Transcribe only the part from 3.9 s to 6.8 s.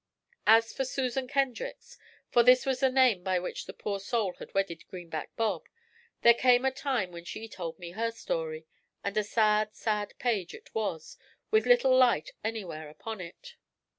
soul had wedded Greenback Bob, there came a